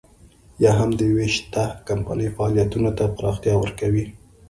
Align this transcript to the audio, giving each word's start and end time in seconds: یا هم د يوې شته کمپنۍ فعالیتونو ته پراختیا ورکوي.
یا 0.63 0.71
هم 0.79 0.89
د 0.95 1.01
يوې 1.11 1.27
شته 1.35 1.63
کمپنۍ 1.87 2.27
فعالیتونو 2.35 2.89
ته 2.97 3.03
پراختیا 3.17 3.53
ورکوي. 3.59 4.05